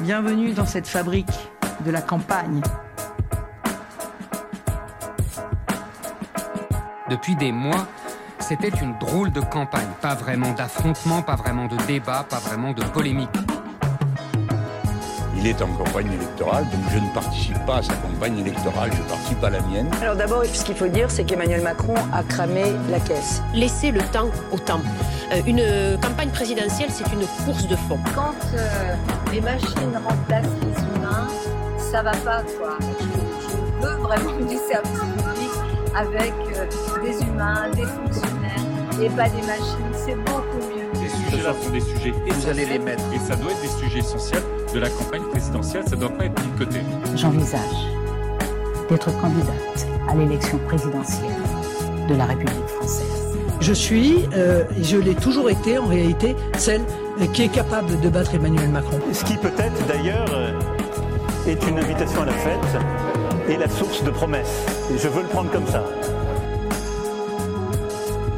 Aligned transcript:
Bienvenue 0.00 0.52
dans 0.52 0.64
cette 0.64 0.86
fabrique 0.86 1.50
de 1.84 1.90
la 1.90 2.00
campagne. 2.00 2.60
Depuis 7.10 7.34
des 7.34 7.50
mois, 7.50 7.84
c'était 8.38 8.68
une 8.68 8.96
drôle 8.98 9.32
de 9.32 9.40
campagne. 9.40 9.88
Pas 10.00 10.14
vraiment 10.14 10.52
d'affrontement, 10.52 11.22
pas 11.22 11.34
vraiment 11.34 11.66
de 11.66 11.76
débat, 11.88 12.24
pas 12.30 12.38
vraiment 12.38 12.72
de 12.72 12.84
polémique. 12.84 13.28
Il 15.36 15.48
est 15.48 15.60
en 15.62 15.68
campagne 15.68 16.12
électorale, 16.12 16.64
donc 16.70 16.80
je 16.92 16.98
ne 16.98 17.08
participe 17.12 17.66
pas 17.66 17.78
à 17.78 17.82
sa 17.82 17.94
campagne 17.94 18.38
électorale, 18.38 18.90
je 18.92 19.02
participe 19.02 19.42
à 19.42 19.50
la 19.50 19.60
mienne. 19.62 19.90
Alors 20.00 20.14
d'abord, 20.14 20.44
ce 20.44 20.64
qu'il 20.64 20.76
faut 20.76 20.88
dire, 20.88 21.10
c'est 21.10 21.24
qu'Emmanuel 21.24 21.62
Macron 21.62 21.94
a 22.12 22.22
cramé 22.22 22.72
la 22.88 23.00
caisse. 23.00 23.42
Laissez 23.52 23.90
le 23.90 24.02
temps 24.12 24.30
au 24.52 24.58
temps. 24.58 24.80
Euh, 25.32 25.42
une 25.46 26.00
campagne 26.00 26.30
présidentielle, 26.30 26.88
c'est 26.90 27.04
une 27.12 27.26
course 27.44 27.66
de 27.68 27.76
fond. 27.76 27.98
Quand 28.14 28.34
euh, 28.54 28.94
les 29.30 29.40
machines 29.40 30.00
remplacent 30.02 30.46
les 30.62 30.82
humains, 30.82 31.28
ça 31.78 32.02
va 32.02 32.12
pas, 32.12 32.42
quoi. 32.58 32.78
Je, 32.80 33.86
veux 33.86 33.96
vraiment 33.96 34.36
du 34.40 34.56
service 34.56 35.00
public 35.00 35.50
avec 35.94 36.32
euh, 36.56 36.66
des 37.02 37.22
humains, 37.22 37.70
des 37.74 37.84
fonctionnaires 37.84 39.02
et 39.02 39.08
pas 39.10 39.28
des 39.28 39.42
machines. 39.42 39.92
C'est 39.92 40.16
beaucoup 40.16 40.64
mieux. 40.74 40.88
Ces 40.94 41.14
sujets-là 41.16 41.52
sont 41.62 41.70
des 41.70 41.80
sujets 41.80 42.12
Vous 42.26 42.48
allez 42.48 42.64
les 42.64 42.78
mettre. 42.78 43.04
Et 43.14 43.18
ça 43.18 43.36
doit 43.36 43.50
être 43.50 43.60
des 43.60 43.84
sujets 43.84 43.98
essentiels 43.98 44.42
de 44.72 44.78
la 44.78 44.88
campagne 44.88 45.24
présidentielle. 45.30 45.84
Ça 45.86 45.96
ne 45.96 46.00
doit 46.00 46.16
pas 46.16 46.24
être 46.24 46.42
mis 46.42 46.52
de 46.52 46.58
côté. 46.64 46.80
J'envisage 47.14 47.60
d'être 48.88 49.20
candidate 49.20 49.86
à 50.08 50.14
l'élection 50.14 50.58
présidentielle 50.66 51.36
de 52.08 52.14
la 52.14 52.24
République 52.24 52.66
française. 52.68 53.17
Je 53.60 53.72
suis, 53.72 54.24
euh, 54.34 54.62
et 54.78 54.84
je 54.84 54.96
l'ai 54.96 55.16
toujours 55.16 55.50
été 55.50 55.78
en 55.78 55.86
réalité, 55.86 56.36
celle 56.56 56.82
qui 57.34 57.42
est 57.42 57.52
capable 57.52 58.00
de 58.00 58.08
battre 58.08 58.34
Emmanuel 58.34 58.70
Macron. 58.70 59.00
Ce 59.12 59.24
qui 59.24 59.36
peut-être 59.36 59.86
d'ailleurs 59.88 60.28
euh, 60.32 60.58
est 61.46 61.60
une 61.66 61.78
invitation 61.78 62.22
à 62.22 62.26
la 62.26 62.32
fête 62.32 62.78
et 63.48 63.56
la 63.56 63.68
source 63.68 64.04
de 64.04 64.10
promesses. 64.10 64.64
Et 64.94 64.98
je 64.98 65.08
veux 65.08 65.22
le 65.22 65.28
prendre 65.28 65.50
comme 65.50 65.66
ça. 65.66 65.84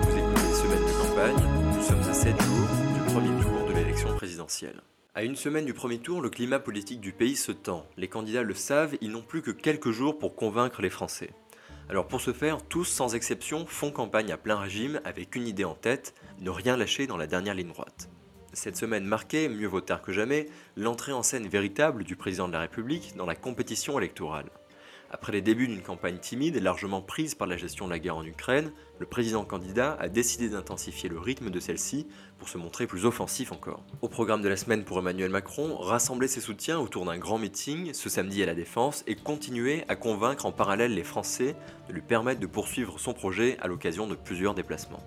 Vous 0.03 0.19
écoutez 0.19 0.55
Semaine 0.55 0.86
de 0.86 0.92
campagne, 1.03 1.47
nous 1.77 1.83
sommes 1.83 2.11
à 2.11 2.14
7 2.14 2.42
jours 2.42 2.69
du 2.94 3.12
premier 3.12 3.42
tour 3.42 3.69
de 3.69 3.75
l'élection 3.75 4.09
présidentielle. 4.16 4.81
À 5.14 5.22
une 5.22 5.37
semaine 5.37 5.66
du 5.66 5.75
premier 5.75 5.98
tour, 5.98 6.22
le 6.22 6.31
climat 6.31 6.61
politique 6.61 7.00
du 7.00 7.12
pays 7.12 7.37
se 7.37 7.53
tend. 7.53 7.84
Les 7.98 8.09
candidats 8.09 8.42
le 8.42 8.55
savent, 8.55 8.97
ils 9.03 9.11
n'ont 9.11 9.20
plus 9.20 9.42
que 9.42 9.50
quelques 9.50 9.91
jours 9.91 10.19
pour 10.19 10.34
convaincre 10.34 10.81
les 10.81 10.89
Français. 10.89 11.31
Alors 11.91 12.06
pour 12.06 12.20
ce 12.20 12.33
faire, 12.33 12.62
tous 12.62 12.84
sans 12.84 13.16
exception 13.16 13.66
font 13.66 13.91
campagne 13.91 14.30
à 14.30 14.36
plein 14.36 14.60
régime 14.60 15.00
avec 15.05 15.34
une 15.34 15.48
idée 15.48 15.64
en 15.64 15.74
tête, 15.74 16.14
ne 16.38 16.48
rien 16.48 16.77
lâcher 16.77 17.08
dans 17.08 17.16
la 17.16 17.27
dernière 17.27 17.55
ligne 17.55 17.70
droite. 17.70 18.08
Cette 18.52 18.77
semaine 18.77 19.05
marquait, 19.05 19.48
mieux 19.48 19.66
vaut 19.66 19.80
tard 19.80 20.00
que 20.00 20.12
jamais, 20.12 20.47
l'entrée 20.77 21.10
en 21.10 21.24
scène 21.24 21.48
véritable 21.48 22.05
du 22.05 22.14
président 22.14 22.47
de 22.47 22.52
la 22.52 22.60
République 22.60 23.16
dans 23.16 23.27
la 23.27 23.34
compétition 23.34 23.98
électorale. 23.98 24.50
Après 25.12 25.33
les 25.33 25.42
débuts 25.42 25.66
d'une 25.66 25.83
campagne 25.83 26.19
timide 26.19 26.55
et 26.55 26.61
largement 26.61 27.03
prise 27.03 27.34
par 27.34 27.48
la 27.48 27.56
gestion 27.56 27.86
de 27.86 27.91
la 27.91 27.98
guerre 27.98 28.16
en 28.16 28.25
Ukraine, 28.25 28.70
le 29.00 29.06
président 29.06 29.44
candidat 29.44 29.97
a 29.98 30.08
décidé 30.08 30.48
d'intensifier 30.48 31.08
le 31.08 31.19
rythme 31.19 31.50
de 31.50 31.58
celle-ci 31.58 32.06
pour 32.39 32.48
se 32.48 32.58
montrer 32.58 32.86
plus 32.86 33.05
offensif 33.05 33.50
encore. 33.50 33.83
Au 34.03 34.08
programme 34.08 34.41
de 34.41 34.48
la 34.48 34.56
semaine 34.56 34.84
pour 34.84 35.00
Emmanuel 35.00 35.31
Macron, 35.31 35.77
rassembler 35.77 36.28
ses 36.28 36.41
soutiens 36.41 36.78
autour 36.78 37.06
d'un 37.06 37.19
grand 37.19 37.38
meeting 37.38 37.92
ce 37.92 38.08
samedi 38.08 38.41
à 38.41 38.47
la 38.47 38.55
Défense 38.55 39.03
et 39.08 39.16
continuer 39.16 39.83
à 39.88 39.97
convaincre 39.97 40.47
en 40.47 40.53
parallèle 40.53 40.94
les 40.94 41.03
Français 41.03 41.56
de 41.88 41.92
lui 41.92 42.03
permettre 42.03 42.41
de 42.41 42.47
poursuivre 42.47 43.00
son 43.00 43.12
projet 43.12 43.58
à 43.61 43.66
l'occasion 43.66 44.06
de 44.06 44.14
plusieurs 44.14 44.55
déplacements. 44.55 45.03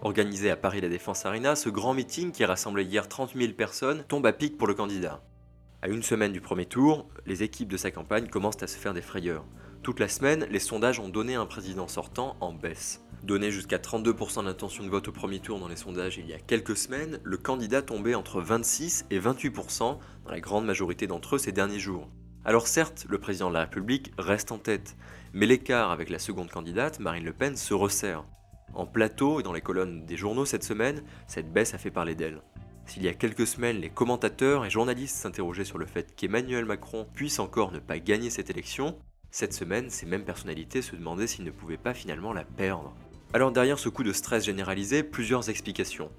Organisé 0.00 0.50
à 0.50 0.56
Paris 0.56 0.80
La 0.80 0.88
Défense 0.88 1.24
Arena, 1.26 1.54
ce 1.54 1.68
grand 1.68 1.94
meeting 1.94 2.32
qui 2.32 2.42
a 2.42 2.48
rassemblé 2.48 2.82
hier 2.82 3.08
30 3.08 3.36
000 3.36 3.52
personnes 3.52 4.02
tombe 4.08 4.26
à 4.26 4.32
pic 4.32 4.58
pour 4.58 4.66
le 4.66 4.74
candidat. 4.74 5.22
À 5.84 5.88
une 5.88 6.04
semaine 6.04 6.32
du 6.32 6.40
premier 6.40 6.66
tour, 6.66 7.08
les 7.26 7.42
équipes 7.42 7.68
de 7.68 7.76
sa 7.76 7.90
campagne 7.90 8.28
commencent 8.28 8.62
à 8.62 8.68
se 8.68 8.78
faire 8.78 8.94
des 8.94 9.02
frayeurs. 9.02 9.44
Toute 9.82 9.98
la 9.98 10.06
semaine, 10.06 10.46
les 10.48 10.60
sondages 10.60 11.00
ont 11.00 11.08
donné 11.08 11.34
un 11.34 11.44
président 11.44 11.88
sortant 11.88 12.36
en 12.38 12.52
baisse. 12.52 13.04
Donné 13.24 13.50
jusqu'à 13.50 13.78
32% 13.78 14.44
d'intention 14.44 14.84
de 14.84 14.88
vote 14.88 15.08
au 15.08 15.12
premier 15.12 15.40
tour 15.40 15.58
dans 15.58 15.66
les 15.66 15.74
sondages 15.74 16.18
il 16.18 16.28
y 16.28 16.34
a 16.34 16.38
quelques 16.38 16.76
semaines, 16.76 17.18
le 17.24 17.36
candidat 17.36 17.82
tombait 17.82 18.14
entre 18.14 18.40
26 18.40 19.06
et 19.10 19.18
28% 19.18 19.98
dans 20.24 20.30
la 20.30 20.38
grande 20.38 20.66
majorité 20.66 21.08
d'entre 21.08 21.34
eux 21.34 21.38
ces 21.38 21.50
derniers 21.50 21.80
jours. 21.80 22.08
Alors 22.44 22.68
certes, 22.68 23.06
le 23.08 23.18
président 23.18 23.48
de 23.48 23.54
la 23.54 23.62
République 23.62 24.12
reste 24.18 24.52
en 24.52 24.58
tête, 24.58 24.96
mais 25.32 25.46
l'écart 25.46 25.90
avec 25.90 26.10
la 26.10 26.20
seconde 26.20 26.48
candidate, 26.48 27.00
Marine 27.00 27.24
Le 27.24 27.32
Pen, 27.32 27.56
se 27.56 27.74
resserre. 27.74 28.24
En 28.72 28.86
plateau 28.86 29.40
et 29.40 29.42
dans 29.42 29.52
les 29.52 29.60
colonnes 29.60 30.06
des 30.06 30.16
journaux 30.16 30.44
cette 30.44 30.62
semaine, 30.62 31.02
cette 31.26 31.52
baisse 31.52 31.74
a 31.74 31.78
fait 31.78 31.90
parler 31.90 32.14
d'elle. 32.14 32.40
S'il 32.86 33.02
y 33.02 33.08
a 33.08 33.14
quelques 33.14 33.46
semaines, 33.46 33.80
les 33.80 33.90
commentateurs 33.90 34.64
et 34.64 34.70
journalistes 34.70 35.16
s'interrogeaient 35.16 35.64
sur 35.64 35.78
le 35.78 35.86
fait 35.86 36.14
qu'Emmanuel 36.14 36.64
Macron 36.64 37.06
puisse 37.14 37.38
encore 37.38 37.72
ne 37.72 37.78
pas 37.78 37.98
gagner 37.98 38.30
cette 38.30 38.50
élection, 38.50 38.98
cette 39.30 39.54
semaine, 39.54 39.88
ces 39.88 40.04
mêmes 40.04 40.26
personnalités 40.26 40.82
se 40.82 40.94
demandaient 40.94 41.26
s'il 41.26 41.46
ne 41.46 41.50
pouvait 41.50 41.78
pas 41.78 41.94
finalement 41.94 42.34
la 42.34 42.44
perdre. 42.44 42.94
Alors 43.32 43.50
derrière 43.50 43.78
ce 43.78 43.88
coup 43.88 44.04
de 44.04 44.12
stress 44.12 44.44
généralisé, 44.44 45.02
plusieurs 45.02 45.48
explications. 45.48 46.10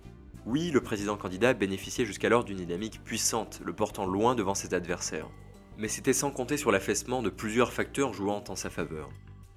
Oui, 0.47 0.71
le 0.71 0.81
président 0.81 1.15
candidat 1.15 1.53
bénéficiait 1.53 2.07
jusqu'alors 2.07 2.43
d'une 2.43 2.57
dynamique 2.57 3.03
puissante, 3.03 3.61
le 3.63 3.71
portant 3.71 4.07
loin 4.07 4.33
devant 4.33 4.55
ses 4.55 4.73
adversaires. 4.73 5.29
Mais 5.77 5.89
c'était 5.89 6.11
sans 6.11 6.31
compter 6.31 6.57
sur 6.57 6.71
l'affaissement 6.71 7.21
de 7.21 7.29
plusieurs 7.29 7.71
facteurs 7.71 8.13
jouant 8.13 8.43
en 8.49 8.55
sa 8.55 8.71
faveur. 8.71 9.09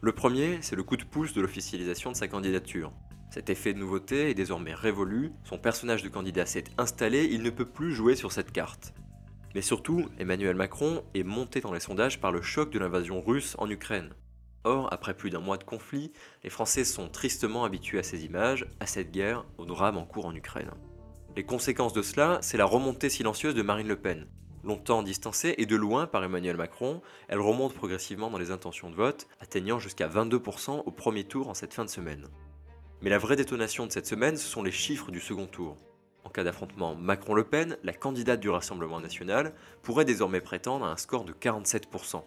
Le 0.03 0.13
premier, 0.13 0.59
c'est 0.61 0.77
le 0.77 0.83
coup 0.83 0.99
de 0.99 1.05
pouce 1.05 1.33
de 1.33 1.41
l'officialisation 1.41 2.13
de 2.13 2.17
sa 2.17 2.29
candidature. 2.29 2.93
Cet 3.31 3.51
effet 3.51 3.75
de 3.75 3.79
nouveauté 3.79 4.31
est 4.31 4.35
désormais 4.35 4.75
révolu, 4.75 5.33
son 5.45 5.59
personnage 5.59 6.03
de 6.03 6.09
candidat 6.09 6.47
s'est 6.47 6.65
installé, 6.79 7.29
il 7.31 7.43
ne 7.43 7.51
peut 7.51 7.67
plus 7.67 7.93
jouer 7.93 8.17
sur 8.17 8.33
cette 8.33 8.53
carte. 8.53 8.95
Mais 9.55 9.63
surtout, 9.63 10.07
Emmanuel 10.19 10.55
Macron 10.55 11.03
est 11.15 11.23
monté 11.23 11.61
dans 11.61 11.73
les 11.73 11.81
sondages 11.81 12.21
par 12.21 12.33
le 12.33 12.43
choc 12.43 12.71
de 12.71 12.79
l'invasion 12.79 13.23
russe 13.23 13.57
en 13.59 13.71
Ukraine. 13.71 14.15
Or, 14.65 14.93
après 14.93 15.15
plus 15.15 15.31
d'un 15.31 15.41
mois 15.41 15.59
de 15.59 15.65
conflit, 15.65 16.13
les 16.45 16.51
Français 16.51 16.85
sont 16.85 17.09
tristement 17.09 17.65
habitués 17.65 17.99
à 17.99 18.03
ces 18.03 18.25
images, 18.25 18.67
à 18.81 18.87
cette 18.87 19.13
guerre, 19.13 19.45
au 19.59 19.65
drame 19.65 19.97
en 19.97 20.05
cours 20.05 20.27
en 20.27 20.35
Ukraine. 20.35 20.71
Les 21.37 21.45
conséquences 21.45 21.93
de 21.93 22.03
cela, 22.03 22.39
c'est 22.43 22.57
la 22.57 22.65
remontée 22.65 23.11
silencieuse 23.11 23.55
de 23.55 23.63
Marine 23.63 23.89
Le 23.89 23.97
Pen. 23.97 24.27
Longtemps 24.65 25.03
distancée 25.03 25.55
et 25.59 25.67
de 25.67 25.77
loin 25.77 26.07
par 26.07 26.25
Emmanuel 26.25 26.57
Macron, 26.57 27.01
elle 27.29 27.41
remonte 27.41 27.75
progressivement 27.75 28.31
dans 28.31 28.39
les 28.39 28.51
intentions 28.51 28.91
de 28.91 28.97
vote, 28.97 29.29
atteignant 29.41 29.79
jusqu'à 29.79 30.09
22% 30.09 30.83
au 30.85 30.91
premier 30.91 31.25
tour 31.25 31.49
en 31.49 31.55
cette 31.55 31.73
fin 31.73 31.85
de 31.85 31.91
semaine. 31.91 32.27
Mais 33.03 33.11
la 33.11 33.19
vraie 33.19 33.37
détonation 33.37 33.87
de 33.87 33.93
cette 33.93 34.07
semaine, 34.07 34.37
ce 34.37 34.49
sont 34.49 34.63
les 34.63 34.73
chiffres 34.73 35.11
du 35.11 35.21
second 35.21 35.47
tour. 35.47 35.77
En 36.25 36.31
cas 36.31 36.45
d'affrontement 36.45 36.95
Macron-Le 36.95 37.45
Pen, 37.45 37.77
la 37.85 37.93
candidate 37.93 38.41
du 38.41 38.49
Rassemblement 38.49 39.01
national 39.01 39.53
pourrait 39.83 40.07
désormais 40.07 40.41
prétendre 40.41 40.87
à 40.87 40.91
un 40.91 40.97
score 40.97 41.25
de 41.25 41.33
47%, 41.33 42.23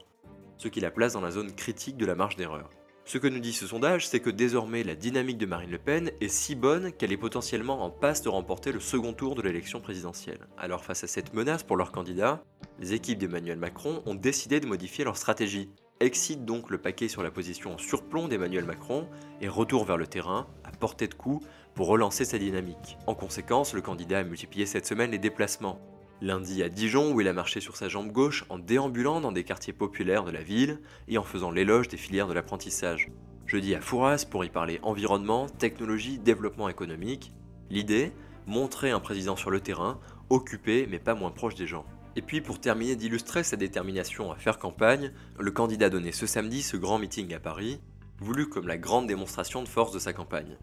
ce 0.58 0.68
qui 0.68 0.80
la 0.80 0.92
place 0.92 1.14
dans 1.14 1.22
la 1.22 1.32
zone 1.32 1.54
critique 1.54 1.98
de 1.98 2.06
la 2.06 2.16
marge 2.16 2.36
d'erreur. 2.36 2.70
Ce 3.04 3.18
que 3.18 3.28
nous 3.28 3.40
dit 3.40 3.54
ce 3.54 3.66
sondage, 3.66 4.08
c'est 4.08 4.20
que 4.20 4.30
désormais 4.30 4.84
la 4.84 4.94
dynamique 4.94 5.40
de 5.40 5.48
Marine 5.48 5.72
Le 5.72 5.80
Pen 5.80 6.12
est 6.22 6.28
si 6.28 6.54
bonne 6.54 6.92
qu'elle 6.92 7.12
est 7.12 7.18
potentiellement 7.18 7.84
en 7.84 7.90
passe 7.90 8.22
de 8.22 8.30
remporter 8.30 8.72
le 8.72 8.80
second 8.80 9.14
tour 9.14 9.34
de 9.34 9.42
l'élection 9.42 9.82
présidentielle. 9.82 10.48
Alors 10.60 10.84
face 10.84 11.04
à 11.04 11.08
cette 11.08 11.34
menace 11.34 11.64
pour 11.64 11.76
leur 11.76 11.92
candidat, 11.92 12.44
les 12.80 12.94
équipes 12.94 13.18
d'Emmanuel 13.18 13.58
Macron 13.58 14.04
ont 14.06 14.14
décidé 14.14 14.60
de 14.60 14.68
modifier 14.68 15.04
leur 15.04 15.18
stratégie 15.18 15.72
excite 16.00 16.46
donc 16.46 16.70
le 16.70 16.78
paquet 16.78 17.08
sur 17.08 17.24
la 17.24 17.32
position 17.32 17.74
en 17.74 17.78
surplomb 17.78 18.28
d'Emmanuel 18.28 18.66
Macron 18.66 19.08
et 19.42 19.48
retour 19.48 19.86
vers 19.86 19.98
le 19.98 20.08
terrain, 20.08 20.48
portée 20.80 21.08
de 21.08 21.14
coup, 21.14 21.42
pour 21.76 21.88
relancer 21.88 22.26
sa 22.26 22.40
dynamique. 22.40 22.98
En 23.08 23.16
conséquence, 23.16 23.74
le 23.74 23.82
candidat 23.82 24.20
a 24.20 24.24
multiplié 24.24 24.66
cette 24.66 24.86
semaine 24.86 25.12
les 25.12 25.18
déplacements. 25.18 25.80
Lundi 26.22 26.64
à 26.64 26.70
Dijon, 26.70 27.14
où 27.14 27.22
il 27.22 27.28
a 27.28 27.34
marché 27.34 27.62
sur 27.62 27.78
sa 27.78 27.88
jambe 27.88 28.12
gauche 28.12 28.44
en 28.50 28.60
déambulant 28.60 29.22
dans 29.22 29.32
des 29.32 29.44
quartiers 29.44 29.74
populaires 29.74 30.26
de 30.26 30.32
la 30.32 30.42
ville 30.42 30.82
et 31.08 31.18
en 31.18 31.24
faisant 31.24 31.52
l'éloge 31.52 31.88
des 31.88 31.98
filières 31.98 32.28
de 32.28 32.34
l'apprentissage. 32.34 33.10
Jeudi 33.46 33.74
à 33.74 33.82
Fouras 33.82 34.26
pour 34.30 34.44
y 34.44 34.50
parler 34.50 34.80
environnement, 34.84 35.48
technologie, 35.48 36.20
développement 36.20 36.70
économique. 36.70 37.32
L'idée 37.70 38.12
Montrer 38.48 38.90
un 38.90 39.00
président 39.00 39.36
sur 39.36 39.52
le 39.52 39.62
terrain, 39.62 40.00
occupé 40.32 40.88
mais 40.90 40.98
pas 40.98 41.14
moins 41.14 41.30
proche 41.30 41.54
des 41.54 41.68
gens. 41.68 41.86
Et 42.16 42.24
puis 42.24 42.42
pour 42.42 42.60
terminer 42.60 42.96
d'illustrer 42.96 43.44
sa 43.44 43.58
détermination 43.58 44.32
à 44.32 44.36
faire 44.36 44.58
campagne, 44.58 45.14
le 45.38 45.52
candidat 45.52 45.92
donnait 45.92 46.12
ce 46.12 46.26
samedi 46.26 46.64
ce 46.64 46.76
grand 46.76 46.98
meeting 46.98 47.32
à 47.36 47.40
Paris, 47.40 47.80
voulu 48.20 48.50
comme 48.50 48.68
la 48.68 48.78
grande 48.78 49.08
démonstration 49.08 49.64
de 49.64 49.68
force 49.68 49.92
de 49.92 50.00
sa 50.00 50.14
campagne. 50.14 50.58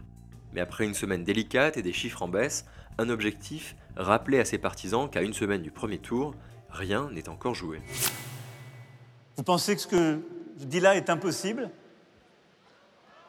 Mais 0.53 0.61
après 0.61 0.85
une 0.85 0.93
semaine 0.93 1.23
délicate 1.23 1.77
et 1.77 1.81
des 1.81 1.93
chiffres 1.93 2.21
en 2.21 2.27
baisse, 2.27 2.65
un 2.97 3.09
objectif 3.09 3.75
rappelait 3.95 4.39
à 4.39 4.45
ses 4.45 4.57
partisans 4.57 5.09
qu'à 5.09 5.21
une 5.21 5.33
semaine 5.33 5.61
du 5.61 5.71
premier 5.71 5.99
tour, 5.99 6.35
rien 6.69 7.09
n'est 7.11 7.29
encore 7.29 7.55
joué. 7.55 7.81
Vous 9.35 9.43
pensez 9.43 9.75
que 9.75 9.81
ce 9.81 9.87
que 9.87 10.21
je 10.59 10.65
dis 10.65 10.79
là 10.79 10.95
est 10.95 11.09
impossible? 11.09 11.69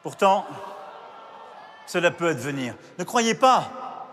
Pourtant, 0.03 0.47
cela 1.87 2.11
peut 2.11 2.29
advenir. 2.29 2.75
Ne 2.99 3.05
croyez 3.05 3.35
pas 3.35 4.07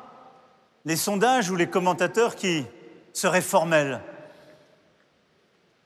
les 0.83 0.95
sondages 0.95 1.49
ou 1.49 1.55
les 1.55 1.69
commentateurs 1.69 2.35
qui 2.35 2.65
seraient 3.13 3.41
formels, 3.41 4.01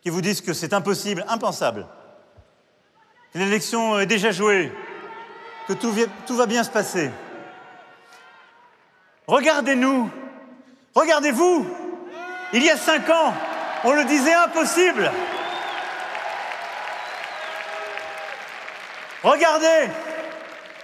qui 0.01 0.09
vous 0.09 0.21
disent 0.21 0.41
que 0.41 0.53
c'est 0.53 0.73
impossible, 0.73 1.25
impensable, 1.27 1.87
l'élection 3.35 3.99
est 3.99 4.05
déjà 4.05 4.31
jouée, 4.31 4.71
que 5.67 5.73
tout, 5.73 6.35
va 6.35 6.45
bien 6.45 6.63
se 6.63 6.69
passer. 6.71 7.11
Regardez-nous, 9.27 10.09
regardez-vous, 10.95 11.67
il 12.53 12.63
y 12.63 12.69
a 12.69 12.77
cinq 12.77 13.09
ans, 13.09 13.33
on 13.83 13.93
le 13.93 14.03
disait 14.05 14.33
impossible. 14.33 15.11
Regardez, 19.21 19.89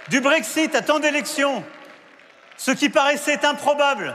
du 0.08 0.20
Brexit 0.20 0.74
à 0.74 0.82
tant 0.82 1.00
d'élections, 1.00 1.64
ce 2.56 2.70
qui 2.70 2.88
paraissait 2.88 3.44
improbable 3.44 4.14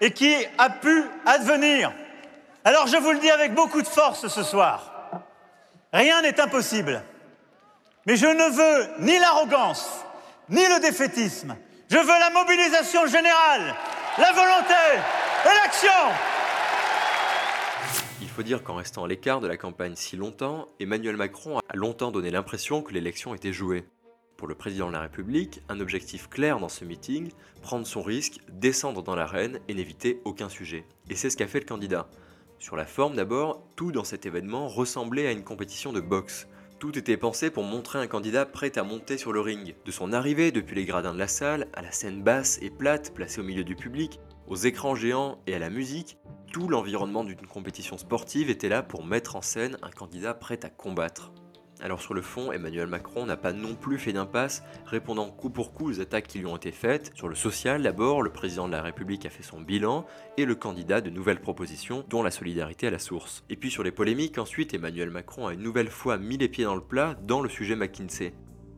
et 0.00 0.10
qui 0.10 0.34
a 0.58 0.70
pu 0.70 1.04
advenir. 1.24 1.92
Alors 2.64 2.88
je 2.88 2.96
vous 2.96 3.12
le 3.12 3.18
dis 3.18 3.30
avec 3.30 3.54
beaucoup 3.54 3.82
de 3.82 3.86
force 3.86 4.26
ce 4.26 4.42
soir, 4.42 4.90
rien 5.92 6.22
n'est 6.22 6.40
impossible. 6.40 7.02
Mais 8.06 8.16
je 8.16 8.26
ne 8.26 8.50
veux 8.54 9.04
ni 9.04 9.18
l'arrogance, 9.18 10.04
ni 10.48 10.62
le 10.62 10.80
défaitisme. 10.80 11.56
Je 11.90 11.96
veux 11.96 12.06
la 12.06 12.30
mobilisation 12.30 13.04
générale, 13.06 13.74
la 14.16 14.32
volonté 14.32 15.02
et 15.44 15.54
l'action. 15.64 15.90
Il 18.22 18.28
faut 18.28 18.44
dire 18.44 18.62
qu'en 18.62 18.76
restant 18.76 19.02
à 19.02 19.08
l'écart 19.08 19.40
de 19.40 19.48
la 19.48 19.56
campagne 19.56 19.96
si 19.96 20.16
longtemps, 20.16 20.68
Emmanuel 20.78 21.16
Macron 21.16 21.58
a 21.58 21.76
longtemps 21.76 22.12
donné 22.12 22.30
l'impression 22.30 22.80
que 22.80 22.92
l'élection 22.92 23.34
était 23.34 23.52
jouée. 23.52 23.88
Pour 24.36 24.46
le 24.46 24.54
président 24.54 24.86
de 24.86 24.92
la 24.92 25.00
République, 25.00 25.62
un 25.68 25.80
objectif 25.80 26.28
clair 26.28 26.60
dans 26.60 26.68
ce 26.68 26.84
meeting, 26.84 27.32
prendre 27.60 27.88
son 27.88 28.02
risque, 28.02 28.38
descendre 28.52 29.02
dans 29.02 29.16
l'arène 29.16 29.58
et 29.66 29.74
n'éviter 29.74 30.20
aucun 30.24 30.48
sujet. 30.48 30.84
Et 31.10 31.16
c'est 31.16 31.30
ce 31.30 31.36
qu'a 31.36 31.48
fait 31.48 31.58
le 31.58 31.66
candidat. 31.66 32.06
Sur 32.60 32.76
la 32.76 32.86
forme 32.86 33.16
d'abord, 33.16 33.66
tout 33.74 33.90
dans 33.90 34.04
cet 34.04 34.26
événement 34.26 34.68
ressemblait 34.68 35.26
à 35.26 35.32
une 35.32 35.42
compétition 35.42 35.92
de 35.92 36.00
boxe. 36.00 36.46
Tout 36.78 36.98
était 36.98 37.16
pensé 37.16 37.50
pour 37.50 37.64
montrer 37.64 37.98
un 37.98 38.06
candidat 38.06 38.44
prêt 38.44 38.76
à 38.76 38.82
monter 38.82 39.16
sur 39.16 39.32
le 39.32 39.40
ring. 39.40 39.74
De 39.86 39.90
son 39.90 40.12
arrivée 40.12 40.52
depuis 40.52 40.76
les 40.76 40.84
gradins 40.84 41.14
de 41.14 41.18
la 41.18 41.26
salle, 41.26 41.68
à 41.72 41.80
la 41.80 41.90
scène 41.90 42.22
basse 42.22 42.58
et 42.60 42.68
plate 42.68 43.14
placée 43.14 43.40
au 43.40 43.44
milieu 43.44 43.64
du 43.64 43.74
public, 43.74 44.20
aux 44.46 44.56
écrans 44.56 44.94
géants 44.94 45.38
et 45.46 45.54
à 45.54 45.58
la 45.58 45.70
musique, 45.70 46.18
tout 46.52 46.68
l'environnement 46.68 47.24
d'une 47.24 47.46
compétition 47.46 47.96
sportive 47.96 48.50
était 48.50 48.68
là 48.68 48.82
pour 48.82 49.06
mettre 49.06 49.36
en 49.36 49.42
scène 49.42 49.78
un 49.82 49.90
candidat 49.90 50.34
prêt 50.34 50.60
à 50.64 50.68
combattre. 50.68 51.32
Alors 51.82 52.00
sur 52.00 52.14
le 52.14 52.22
fond, 52.22 52.52
Emmanuel 52.52 52.86
Macron 52.86 53.26
n'a 53.26 53.36
pas 53.36 53.52
non 53.52 53.74
plus 53.74 53.98
fait 53.98 54.12
d'impasse, 54.12 54.62
répondant 54.86 55.30
coup 55.30 55.50
pour 55.50 55.74
coup 55.74 55.90
aux 55.90 56.00
attaques 56.00 56.26
qui 56.26 56.38
lui 56.38 56.46
ont 56.46 56.56
été 56.56 56.72
faites. 56.72 57.12
Sur 57.14 57.28
le 57.28 57.34
social 57.34 57.82
d'abord, 57.82 58.22
le 58.22 58.30
président 58.30 58.66
de 58.66 58.72
la 58.72 58.80
République 58.80 59.26
a 59.26 59.30
fait 59.30 59.42
son 59.42 59.60
bilan, 59.60 60.06
et 60.38 60.46
le 60.46 60.54
candidat 60.54 61.02
de 61.02 61.10
nouvelles 61.10 61.40
propositions, 61.40 62.04
dont 62.08 62.22
la 62.22 62.30
solidarité 62.30 62.86
à 62.86 62.90
la 62.90 62.98
source. 62.98 63.44
Et 63.50 63.56
puis 63.56 63.70
sur 63.70 63.82
les 63.82 63.92
polémiques, 63.92 64.38
ensuite, 64.38 64.72
Emmanuel 64.72 65.10
Macron 65.10 65.46
a 65.46 65.52
une 65.52 65.62
nouvelle 65.62 65.90
fois 65.90 66.16
mis 66.16 66.38
les 66.38 66.48
pieds 66.48 66.64
dans 66.64 66.74
le 66.74 66.80
plat 66.80 67.14
dans 67.22 67.42
le 67.42 67.48
sujet 67.48 67.76
McKinsey. 67.76 68.32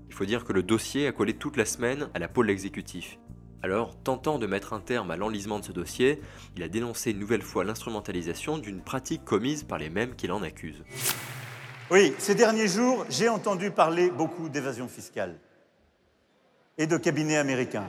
Il 0.09 0.15
faut 0.15 0.25
dire 0.25 0.45
que 0.45 0.53
le 0.53 0.65
dossier 0.65 1.07
a 1.07 1.13
collé 1.13 1.35
toute 1.35 1.57
la 1.57 1.67
semaine 1.67 2.09
à 2.15 2.19
la 2.19 2.29
pôle 2.29 2.51
exécutif. 2.51 3.19
Alors, 3.63 4.01
tentant 4.03 4.39
de 4.39 4.47
mettre 4.47 4.73
un 4.73 4.81
terme 4.81 5.11
à 5.11 5.17
l'enlisement 5.17 5.59
de 5.59 5.65
ce 5.65 5.73
dossier, 5.73 6.21
il 6.57 6.63
a 6.63 6.69
dénoncé 6.69 7.11
une 7.11 7.19
nouvelle 7.19 7.43
fois 7.43 7.65
l'instrumentalisation 7.65 8.59
d'une 8.59 8.83
pratique 8.83 9.25
commise 9.25 9.65
par 9.65 9.79
les 9.79 9.91
mêmes 9.91 10.15
qui 10.15 10.29
l'en 10.29 10.43
accusent. 10.43 10.85
Oui, 11.91 12.15
ces 12.19 12.35
derniers 12.35 12.69
jours, 12.69 13.07
j'ai 13.09 13.31
entendu 13.31 13.71
parler 13.71 14.11
beaucoup 14.11 14.51
d'évasion 14.51 14.89
fiscale 14.89 15.35
et 16.77 16.87
de 16.87 16.99
cabinets 16.99 17.39
américains. 17.39 17.89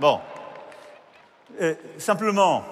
Bon. 0.00 0.20
Euh, 1.60 1.74
simplement, 1.98 2.64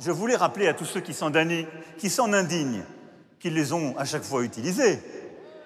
je 0.00 0.12
voulais 0.12 0.36
rappeler 0.36 0.68
à 0.68 0.74
tous 0.74 0.84
ceux 0.84 1.00
qui 1.00 1.14
s'en 1.14 1.34
indignent 1.34 2.84
qu'ils 3.40 3.54
les 3.54 3.72
ont 3.72 3.98
à 3.98 4.04
chaque 4.04 4.22
fois 4.22 4.44
utilisés 4.44 5.00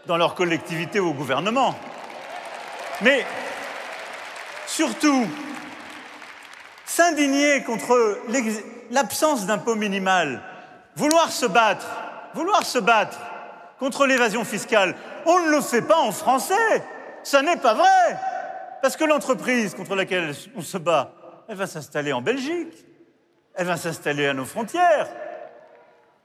dans 0.07 0.17
leur 0.17 0.35
collectivité 0.35 0.99
ou 0.99 1.09
au 1.09 1.15
gouvernement. 1.15 1.75
Mais 3.03 3.27
surtout, 4.67 5.27
s'indigner 6.87 7.65
contre 7.65 8.19
l'absence 8.91 9.45
d'impôt 9.45 9.75
minimal, 9.75 10.43
vouloir 10.97 11.31
se 11.31 11.45
battre, 11.45 11.87
vouloir 12.33 12.65
se 12.65 12.79
battre 12.79 13.19
contre 13.79 14.07
l'évasion 14.07 14.45
fiscale. 14.45 14.95
On 15.27 15.41
ne 15.41 15.51
le 15.51 15.61
fait 15.61 15.83
pas 15.83 15.99
en 15.99 16.13
français. 16.13 16.83
Ça 17.23 17.43
n'est 17.43 17.57
pas 17.57 17.75
vrai. 17.75 18.19
Parce 18.83 18.97
que 18.97 19.05
l'entreprise 19.05 19.75
contre 19.75 19.95
laquelle 19.95 20.33
on 20.57 20.63
se 20.63 20.79
bat, 20.79 21.13
elle 21.49 21.57
va 21.57 21.67
s'installer 21.67 22.13
en 22.13 22.23
Belgique. 22.23 22.87
Elle 23.55 23.67
va 23.67 23.77
s'installer 23.77 24.27
à 24.27 24.35
nos 24.35 24.45
frontières. 24.45 25.09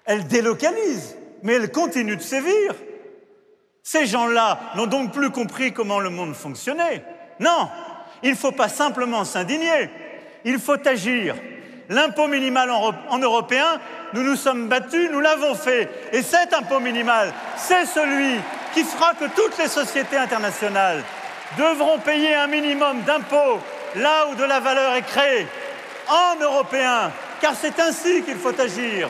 Elle 0.05 0.27
délocalise, 0.27 1.17
mais 1.41 1.53
elle 1.53 1.71
continue 1.71 2.15
de 2.15 2.21
sévir. 2.21 2.75
Ces 3.81 4.05
gens-là 4.05 4.59
n'ont 4.75 4.87
donc 4.87 5.11
plus 5.11 5.29
compris 5.29 5.73
comment 5.73 5.99
le 5.99 6.09
monde 6.09 6.35
fonctionnait. 6.35 7.03
Non, 7.39 7.69
il 8.21 8.31
ne 8.31 8.35
faut 8.35 8.51
pas 8.51 8.69
simplement 8.69 9.25
s'indigner, 9.25 9.89
il 10.45 10.59
faut 10.59 10.87
agir. 10.87 11.35
L'impôt 11.89 12.27
minimal 12.27 12.69
en, 12.71 13.19
européen, 13.19 13.79
nous 14.13 14.23
nous 14.23 14.35
sommes 14.35 14.67
battus, 14.67 15.09
nous 15.11 15.19
l'avons 15.19 15.55
fait. 15.55 15.89
Et 16.11 16.21
cet 16.21 16.53
impôt 16.53 16.79
minimal, 16.79 17.33
c'est 17.57 17.85
celui 17.85 18.35
qui 18.73 18.83
fera 18.83 19.13
que 19.13 19.25
toutes 19.25 19.57
les 19.57 19.67
sociétés 19.67 20.17
internationales 20.17 21.03
devront 21.57 21.99
payer 21.99 22.33
un 22.35 22.47
minimum 22.47 23.01
d'impôts 23.01 23.59
là 23.95 24.27
où 24.31 24.35
de 24.35 24.43
la 24.43 24.59
valeur 24.59 24.95
est 24.95 25.03
créée, 25.03 25.47
en 26.07 26.41
européen, 26.41 27.11
car 27.41 27.53
c'est 27.59 27.79
ainsi 27.79 28.23
qu'il 28.23 28.37
faut 28.37 28.59
agir. 28.59 29.09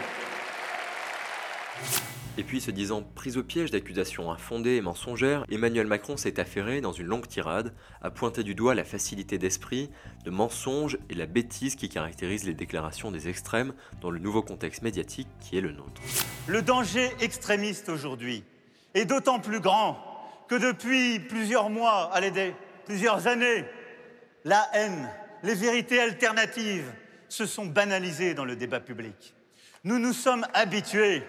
Et 2.35 2.43
puis, 2.43 2.61
se 2.61 2.71
disant 2.71 3.03
pris 3.03 3.37
au 3.37 3.43
piège 3.43 3.69
d'accusations 3.69 4.31
infondées 4.31 4.75
et 4.77 4.81
mensongères, 4.81 5.45
Emmanuel 5.51 5.85
Macron 5.85 6.17
s'est 6.17 6.39
affairé 6.39 6.81
dans 6.81 6.91
une 6.91 7.05
longue 7.05 7.27
tirade 7.27 7.73
à 8.01 8.09
pointer 8.09 8.41
du 8.41 8.55
doigt 8.55 8.73
la 8.73 8.83
facilité 8.83 9.37
d'esprit, 9.37 9.91
de 10.25 10.31
mensonges 10.31 10.97
et 11.11 11.13
la 11.13 11.27
bêtise 11.27 11.75
qui 11.75 11.89
caractérisent 11.89 12.45
les 12.45 12.55
déclarations 12.55 13.11
des 13.11 13.29
extrêmes 13.29 13.73
dans 14.01 14.09
le 14.09 14.17
nouveau 14.17 14.41
contexte 14.41 14.81
médiatique 14.81 15.27
qui 15.39 15.57
est 15.57 15.61
le 15.61 15.73
nôtre. 15.73 16.01
Le 16.47 16.63
danger 16.63 17.11
extrémiste 17.21 17.89
aujourd'hui 17.89 18.43
est 18.95 19.05
d'autant 19.05 19.39
plus 19.39 19.59
grand 19.59 19.99
que 20.49 20.55
depuis 20.55 21.19
plusieurs 21.19 21.69
mois, 21.69 22.09
allez, 22.13 22.55
plusieurs 22.85 23.27
années, 23.27 23.63
la 24.43 24.67
haine, 24.73 25.07
les 25.43 25.53
vérités 25.53 25.99
alternatives 25.99 26.91
se 27.29 27.45
sont 27.45 27.67
banalisées 27.67 28.33
dans 28.33 28.45
le 28.45 28.55
débat 28.55 28.79
public. 28.79 29.35
Nous 29.83 29.99
nous 29.99 30.13
sommes 30.13 30.47
habitués 30.53 31.23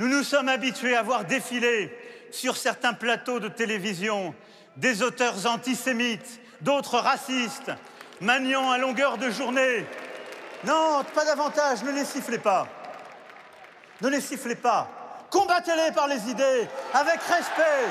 nous 0.00 0.08
nous 0.08 0.24
sommes 0.24 0.48
habitués 0.48 0.96
à 0.96 1.02
voir 1.02 1.26
défiler 1.26 1.94
sur 2.30 2.56
certains 2.56 2.94
plateaux 2.94 3.38
de 3.38 3.48
télévision 3.48 4.34
des 4.78 5.02
auteurs 5.02 5.44
antisémites, 5.44 6.40
d'autres 6.62 6.96
racistes, 6.96 7.70
maniant 8.22 8.70
à 8.70 8.78
longueur 8.78 9.18
de 9.18 9.28
journée. 9.28 9.84
Non, 10.64 11.04
pas 11.14 11.26
davantage, 11.26 11.82
ne 11.82 11.90
les 11.90 12.06
sifflez 12.06 12.38
pas. 12.38 12.66
Ne 14.00 14.08
les 14.08 14.22
sifflez 14.22 14.54
pas. 14.54 14.88
Combattez-les 15.28 15.92
par 15.92 16.08
les 16.08 16.30
idées, 16.30 16.66
avec 16.94 17.20
respect. 17.20 17.84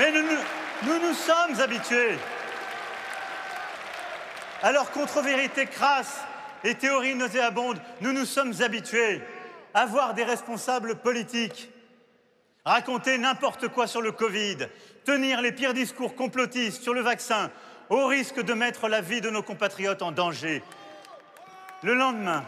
Mais 0.00 0.12
nous 0.12 0.98
nous, 0.98 1.12
sommes 1.12 1.60
habitués. 1.60 2.16
Alors, 4.62 4.90
contre 4.92 5.20
vérité 5.20 5.66
crasse 5.66 6.22
et 6.64 6.74
théories 6.74 7.14
nauséabondes, 7.14 7.78
nous 8.00 8.14
nous 8.14 8.24
sommes 8.24 8.54
habitués 8.62 9.20
à 9.74 9.84
voir 9.84 10.14
des 10.14 10.24
responsables 10.24 10.94
politiques 11.00 11.70
raconter 12.64 13.18
n'importe 13.18 13.68
quoi 13.68 13.86
sur 13.86 14.00
le 14.00 14.12
Covid, 14.12 14.68
tenir 15.04 15.42
les 15.42 15.52
pires 15.52 15.74
discours 15.74 16.14
complotistes 16.14 16.82
sur 16.82 16.94
le 16.94 17.02
vaccin, 17.02 17.50
au 17.90 18.06
risque 18.06 18.40
de 18.40 18.54
mettre 18.54 18.88
la 18.88 19.02
vie 19.02 19.20
de 19.20 19.28
nos 19.28 19.42
compatriotes 19.42 20.00
en 20.00 20.12
danger. 20.12 20.62
Le 21.82 21.92
lendemain, 21.92 22.46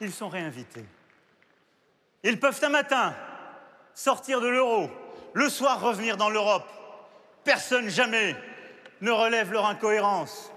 ils 0.00 0.12
sont 0.12 0.28
réinvités. 0.28 0.86
Ils 2.24 2.40
peuvent 2.40 2.64
un 2.64 2.68
matin 2.68 3.14
sortir 3.94 4.40
de 4.40 4.48
l'euro, 4.48 4.90
le 5.34 5.48
soir 5.48 5.80
revenir 5.80 6.16
dans 6.16 6.30
l'Europe. 6.30 6.64
Personne 7.44 7.90
jamais 7.90 8.36
ne 9.00 9.10
relève 9.10 9.52
leur 9.52 9.66
incohérence. 9.66 10.50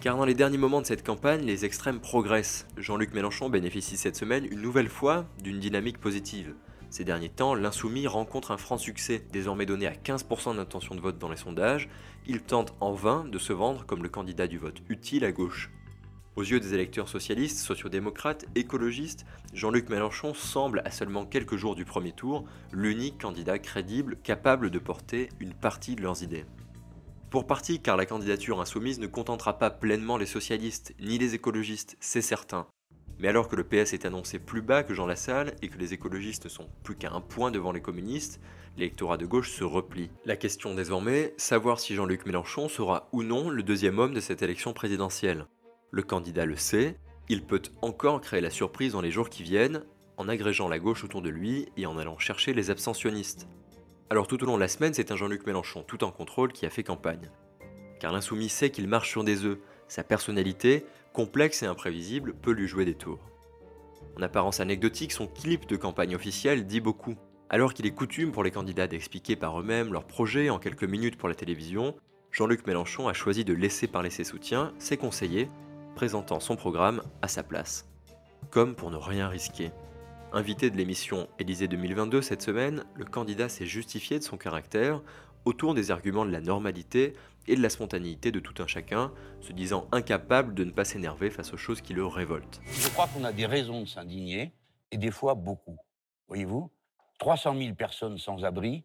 Car 0.00 0.16
dans 0.16 0.24
les 0.24 0.34
derniers 0.34 0.58
moments 0.58 0.80
de 0.80 0.86
cette 0.86 1.06
campagne, 1.06 1.42
les 1.42 1.64
extrêmes 1.64 2.00
progressent. 2.00 2.66
Jean-Luc 2.76 3.12
Mélenchon 3.12 3.48
bénéficie 3.48 3.96
cette 3.96 4.16
semaine 4.16 4.46
une 4.50 4.60
nouvelle 4.60 4.88
fois 4.88 5.26
d'une 5.42 5.60
dynamique 5.60 5.98
positive. 5.98 6.54
Ces 6.90 7.04
derniers 7.04 7.28
temps, 7.28 7.54
l'insoumis 7.54 8.06
rencontre 8.06 8.52
un 8.52 8.56
franc 8.56 8.78
succès, 8.78 9.22
désormais 9.32 9.66
donné 9.66 9.86
à 9.86 9.92
15% 9.92 10.56
d'intention 10.56 10.94
de 10.94 11.00
vote 11.00 11.18
dans 11.18 11.28
les 11.28 11.36
sondages. 11.36 11.88
Il 12.26 12.42
tente 12.42 12.74
en 12.80 12.92
vain 12.92 13.24
de 13.24 13.38
se 13.38 13.52
vendre 13.52 13.84
comme 13.84 14.02
le 14.02 14.08
candidat 14.08 14.46
du 14.46 14.58
vote 14.58 14.80
utile 14.88 15.24
à 15.24 15.32
gauche. 15.32 15.70
Aux 16.36 16.42
yeux 16.42 16.60
des 16.60 16.74
électeurs 16.74 17.08
socialistes, 17.08 17.58
sociodémocrates, 17.58 18.44
écologistes, 18.54 19.24
Jean-Luc 19.54 19.88
Mélenchon 19.88 20.34
semble, 20.34 20.82
à 20.84 20.90
seulement 20.90 21.24
quelques 21.24 21.56
jours 21.56 21.74
du 21.74 21.86
premier 21.86 22.12
tour, 22.12 22.44
l'unique 22.72 23.18
candidat 23.18 23.58
crédible 23.58 24.18
capable 24.22 24.68
de 24.68 24.78
porter 24.78 25.30
une 25.40 25.54
partie 25.54 25.96
de 25.96 26.02
leurs 26.02 26.22
idées. 26.22 26.44
Pour 27.30 27.46
partie, 27.46 27.80
car 27.80 27.96
la 27.96 28.04
candidature 28.04 28.60
insoumise 28.60 28.98
ne 28.98 29.06
contentera 29.06 29.58
pas 29.58 29.70
pleinement 29.70 30.18
les 30.18 30.26
socialistes 30.26 30.94
ni 31.00 31.16
les 31.16 31.34
écologistes, 31.34 31.96
c'est 32.00 32.20
certain. 32.20 32.66
Mais 33.18 33.28
alors 33.28 33.48
que 33.48 33.56
le 33.56 33.64
PS 33.64 33.94
est 33.94 34.04
annoncé 34.04 34.38
plus 34.38 34.60
bas 34.60 34.82
que 34.82 34.92
Jean 34.92 35.06
Lassalle 35.06 35.54
et 35.62 35.68
que 35.68 35.78
les 35.78 35.94
écologistes 35.94 36.44
ne 36.44 36.50
sont 36.50 36.68
plus 36.82 36.96
qu'à 36.96 37.12
un 37.12 37.22
point 37.22 37.50
devant 37.50 37.72
les 37.72 37.80
communistes, 37.80 38.42
l'électorat 38.76 39.16
de 39.16 39.24
gauche 39.24 39.52
se 39.52 39.64
replie. 39.64 40.10
La 40.26 40.36
question 40.36 40.74
désormais, 40.74 41.32
savoir 41.38 41.80
si 41.80 41.94
Jean-Luc 41.94 42.26
Mélenchon 42.26 42.68
sera 42.68 43.08
ou 43.12 43.22
non 43.22 43.48
le 43.48 43.62
deuxième 43.62 43.98
homme 43.98 44.12
de 44.12 44.20
cette 44.20 44.42
élection 44.42 44.74
présidentielle. 44.74 45.46
Le 45.90 46.02
candidat 46.02 46.46
le 46.46 46.56
sait, 46.56 46.96
il 47.28 47.42
peut 47.42 47.62
encore 47.82 48.20
créer 48.20 48.40
la 48.40 48.50
surprise 48.50 48.92
dans 48.92 49.00
les 49.00 49.10
jours 49.10 49.30
qui 49.30 49.42
viennent, 49.42 49.84
en 50.16 50.28
agrégeant 50.28 50.68
la 50.68 50.78
gauche 50.78 51.04
autour 51.04 51.22
de 51.22 51.28
lui 51.28 51.68
et 51.76 51.86
en 51.86 51.98
allant 51.98 52.18
chercher 52.18 52.54
les 52.54 52.70
abstentionnistes. 52.70 53.48
Alors 54.08 54.26
tout 54.26 54.42
au 54.42 54.46
long 54.46 54.56
de 54.56 54.60
la 54.60 54.68
semaine, 54.68 54.94
c'est 54.94 55.10
un 55.10 55.16
Jean-Luc 55.16 55.46
Mélenchon 55.46 55.82
tout 55.82 56.04
en 56.04 56.10
contrôle 56.10 56.52
qui 56.52 56.66
a 56.66 56.70
fait 56.70 56.84
campagne. 56.84 57.30
Car 57.98 58.12
l'insoumis 58.12 58.48
sait 58.48 58.70
qu'il 58.70 58.88
marche 58.88 59.10
sur 59.10 59.24
des 59.24 59.44
œufs, 59.44 59.58
sa 59.88 60.04
personnalité, 60.04 60.86
complexe 61.12 61.62
et 61.62 61.66
imprévisible, 61.66 62.34
peut 62.34 62.52
lui 62.52 62.68
jouer 62.68 62.84
des 62.84 62.94
tours. 62.94 63.20
En 64.16 64.22
apparence 64.22 64.60
anecdotique, 64.60 65.12
son 65.12 65.26
clip 65.26 65.66
de 65.66 65.76
campagne 65.76 66.14
officielle 66.14 66.66
dit 66.66 66.80
beaucoup. 66.80 67.16
Alors 67.50 67.74
qu'il 67.74 67.86
est 67.86 67.94
coutume 67.94 68.32
pour 68.32 68.44
les 68.44 68.50
candidats 68.50 68.86
d'expliquer 68.86 69.36
par 69.36 69.60
eux-mêmes 69.60 69.92
leurs 69.92 70.06
projets 70.06 70.50
en 70.50 70.58
quelques 70.58 70.84
minutes 70.84 71.16
pour 71.16 71.28
la 71.28 71.34
télévision, 71.34 71.94
Jean-Luc 72.32 72.66
Mélenchon 72.66 73.08
a 73.08 73.12
choisi 73.12 73.44
de 73.44 73.54
laisser 73.54 73.86
parler 73.86 74.10
ses 74.10 74.24
soutiens, 74.24 74.72
ses 74.78 74.96
conseillers, 74.96 75.48
présentant 75.96 76.38
son 76.38 76.54
programme 76.54 77.02
à 77.22 77.26
sa 77.26 77.42
place. 77.42 77.88
Comme 78.50 78.76
pour 78.76 78.90
ne 78.90 78.96
rien 78.96 79.28
risquer. 79.28 79.72
Invité 80.32 80.70
de 80.70 80.76
l'émission 80.76 81.26
Élysée 81.38 81.68
2022 81.68 82.20
cette 82.20 82.42
semaine, 82.42 82.84
le 82.94 83.06
candidat 83.06 83.48
s'est 83.48 83.66
justifié 83.66 84.18
de 84.18 84.24
son 84.24 84.36
caractère 84.36 85.00
autour 85.46 85.74
des 85.74 85.90
arguments 85.90 86.26
de 86.26 86.30
la 86.30 86.40
normalité 86.40 87.14
et 87.48 87.56
de 87.56 87.62
la 87.62 87.70
spontanéité 87.70 88.30
de 88.30 88.40
tout 88.40 88.62
un 88.62 88.66
chacun, 88.66 89.10
se 89.40 89.52
disant 89.52 89.88
incapable 89.90 90.54
de 90.54 90.64
ne 90.64 90.70
pas 90.70 90.84
s'énerver 90.84 91.30
face 91.30 91.52
aux 91.54 91.56
choses 91.56 91.80
qui 91.80 91.94
le 91.94 92.04
révoltent. 92.04 92.60
Je 92.66 92.88
crois 92.90 93.08
qu'on 93.08 93.24
a 93.24 93.32
des 93.32 93.46
raisons 93.46 93.80
de 93.80 93.86
s'indigner, 93.86 94.52
et 94.90 94.98
des 94.98 95.10
fois 95.10 95.34
beaucoup. 95.34 95.78
Voyez-vous 96.28 96.70
300 97.18 97.56
000 97.56 97.74
personnes 97.74 98.18
sans 98.18 98.44
abri, 98.44 98.84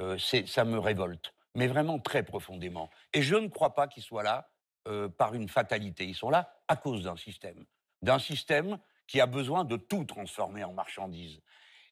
euh, 0.00 0.16
ça 0.18 0.64
me 0.64 0.78
révolte, 0.78 1.34
mais 1.54 1.66
vraiment 1.66 1.98
très 1.98 2.22
profondément. 2.22 2.88
Et 3.12 3.20
je 3.20 3.34
ne 3.34 3.48
crois 3.48 3.74
pas 3.74 3.88
qu'ils 3.88 4.04
soient 4.04 4.22
là 4.22 4.48
euh, 4.86 5.08
par 5.08 5.34
une 5.34 5.48
fatalité. 5.48 6.04
Ils 6.04 6.14
sont 6.14 6.30
là 6.30 6.54
à 6.68 6.76
cause 6.76 7.04
d'un 7.04 7.16
système. 7.16 7.64
D'un 8.02 8.18
système 8.18 8.78
qui 9.06 9.20
a 9.20 9.26
besoin 9.26 9.64
de 9.64 9.76
tout 9.76 10.04
transformer 10.04 10.64
en 10.64 10.72
marchandise 10.72 11.40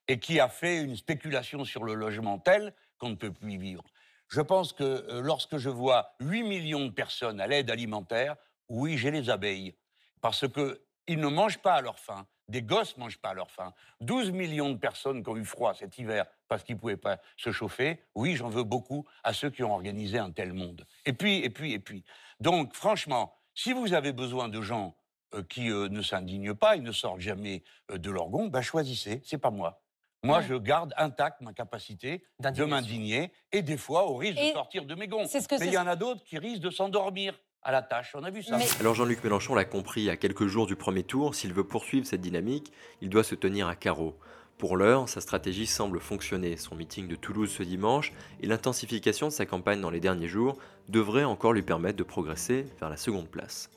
et 0.07 0.19
qui 0.19 0.39
a 0.39 0.49
fait 0.49 0.81
une 0.81 0.95
spéculation 0.95 1.65
sur 1.65 1.83
le 1.83 1.93
logement 1.93 2.37
tel 2.39 2.73
qu'on 2.97 3.09
ne 3.09 3.15
peut 3.15 3.31
plus 3.31 3.53
y 3.53 3.57
vivre. 3.57 3.83
Je 4.27 4.41
pense 4.41 4.73
que 4.73 4.83
euh, 4.83 5.21
lorsque 5.21 5.57
je 5.57 5.69
vois 5.69 6.15
8 6.19 6.43
millions 6.43 6.85
de 6.85 6.91
personnes 6.91 7.39
à 7.39 7.47
l'aide 7.47 7.69
alimentaire, 7.69 8.35
oui, 8.69 8.97
j'ai 8.97 9.11
les 9.11 9.29
abeilles. 9.29 9.75
Parce 10.21 10.45
qu'ils 10.47 11.19
ne 11.19 11.27
mangent 11.27 11.61
pas 11.61 11.73
à 11.73 11.81
leur 11.81 11.99
faim. 11.99 12.25
Des 12.47 12.61
gosses 12.61 12.95
ne 12.97 13.03
mangent 13.03 13.17
pas 13.17 13.29
à 13.29 13.33
leur 13.33 13.49
faim. 13.49 13.73
12 14.01 14.31
millions 14.31 14.69
de 14.69 14.77
personnes 14.77 15.23
qui 15.23 15.29
ont 15.29 15.37
eu 15.37 15.45
froid 15.45 15.73
cet 15.73 15.97
hiver 15.97 16.25
parce 16.47 16.63
qu'ils 16.63 16.75
ne 16.75 16.79
pouvaient 16.79 16.97
pas 16.97 17.17
se 17.37 17.51
chauffer. 17.51 17.99
Oui, 18.13 18.35
j'en 18.35 18.49
veux 18.49 18.63
beaucoup 18.63 19.05
à 19.23 19.33
ceux 19.33 19.49
qui 19.49 19.63
ont 19.63 19.73
organisé 19.73 20.19
un 20.19 20.31
tel 20.31 20.53
monde. 20.53 20.85
Et 21.05 21.13
puis, 21.13 21.39
et 21.39 21.49
puis, 21.49 21.73
et 21.73 21.79
puis. 21.79 22.03
Donc, 22.39 22.75
franchement, 22.75 23.35
si 23.55 23.73
vous 23.73 23.93
avez 23.93 24.13
besoin 24.13 24.47
de 24.47 24.61
gens 24.61 24.95
euh, 25.33 25.41
qui 25.43 25.71
euh, 25.71 25.89
ne 25.89 26.01
s'indignent 26.01 26.53
pas, 26.53 26.75
ils 26.75 26.83
ne 26.83 26.91
sortent 26.91 27.21
jamais 27.21 27.63
de 27.91 28.11
leur 28.11 28.29
gond, 28.29 28.47
ben 28.47 28.61
choisissez, 28.61 29.21
c'est 29.25 29.39
pas 29.39 29.51
moi. 29.51 29.81
Moi, 30.23 30.41
je 30.41 30.55
garde 30.55 30.93
intacte 30.97 31.41
ma 31.41 31.53
capacité 31.53 32.23
de 32.39 32.63
m'indigner 32.63 33.31
et 33.51 33.61
des 33.61 33.77
fois 33.77 34.05
au 34.07 34.15
risque 34.15 34.41
de 34.41 34.53
sortir 34.53 34.85
de 34.85 34.95
mes 34.95 35.07
gonds. 35.07 35.25
Mais 35.59 35.67
il 35.67 35.73
y 35.73 35.77
en 35.77 35.85
a 35.85 35.95
d'autres 35.95 36.23
qui 36.23 36.39
risquent 36.39 36.63
de 36.63 36.71
s'endormir 36.71 37.39
à 37.65 37.71
la 37.71 37.81
tâche. 37.81 38.11
On 38.15 38.23
a 38.23 38.29
vu 38.29 38.43
ça. 38.43 38.57
Alors 38.79 38.93
Jean-Luc 38.93 39.23
Mélenchon 39.23 39.55
l'a 39.55 39.65
compris 39.65 40.09
à 40.09 40.15
quelques 40.15 40.45
jours 40.45 40.67
du 40.67 40.75
premier 40.75 41.03
tour, 41.03 41.35
s'il 41.35 41.51
veut 41.51 41.65
poursuivre 41.65 42.05
cette 42.05 42.21
dynamique, 42.21 42.71
il 43.01 43.09
doit 43.09 43.23
se 43.23 43.35
tenir 43.35 43.67
à 43.67 43.75
carreau. 43.75 44.15
Pour 44.57 44.77
l'heure, 44.77 45.09
sa 45.09 45.19
stratégie 45.19 45.65
semble 45.65 45.99
fonctionner. 45.99 46.55
Son 46.55 46.75
meeting 46.75 47.09
de 47.09 47.15
Toulouse 47.15 47.51
ce 47.51 47.63
dimanche 47.63 48.13
et 48.39 48.47
l'intensification 48.47 49.27
de 49.27 49.33
sa 49.33 49.45
campagne 49.45 49.81
dans 49.81 49.89
les 49.89 49.99
derniers 49.99 50.29
jours 50.29 50.57
devraient 50.87 51.25
encore 51.25 51.51
lui 51.51 51.63
permettre 51.63 51.97
de 51.97 52.03
progresser 52.03 52.65
vers 52.79 52.89
la 52.89 52.95
seconde 52.95 53.27
place. 53.27 53.69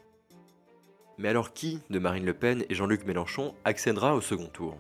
Mais 1.17 1.29
alors 1.29 1.53
qui 1.53 1.81
de 1.91 1.99
Marine 1.99 2.27
Le 2.27 2.35
Pen 2.35 2.65
et 2.69 2.75
Jean-Luc 2.77 3.07
Mélenchon 3.07 3.55
accédera 3.65 4.15
au 4.15 4.21
second 4.21 4.47
tour? 4.47 4.77